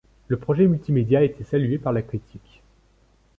[0.29, 2.63] Le projet multimédia a été salué par la critique.